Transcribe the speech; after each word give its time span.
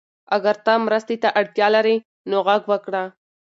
اگر 0.35 0.55
ته 0.65 0.73
مرستې 0.87 1.15
ته 1.23 1.29
اړتیا 1.39 1.67
لرې 1.75 1.95
نو 2.29 2.37
غږ 2.47 2.61
وکړه. 2.71 3.03